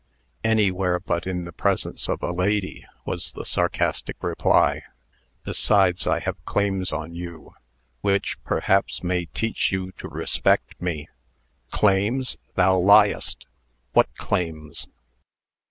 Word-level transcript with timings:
"Anywhere 0.43 0.99
but 0.99 1.27
in 1.27 1.45
the 1.45 1.51
presence 1.51 2.09
of 2.09 2.23
a 2.23 2.31
lady," 2.31 2.87
was 3.05 3.33
the 3.33 3.45
sarcastic 3.45 4.15
reply. 4.23 4.81
"Besides, 5.43 6.07
I 6.07 6.19
have 6.21 6.43
claims 6.43 6.91
on 6.91 7.13
you, 7.13 7.53
which, 8.01 8.39
perhaps 8.43 9.03
may 9.03 9.25
teach 9.25 9.71
you 9.71 9.91
to 9.99 10.07
respect 10.07 10.81
me." 10.81 11.07
"Claims! 11.69 12.37
Thou 12.55 12.79
liest! 12.79 13.45
What 13.93 14.11
claims?" 14.15 14.87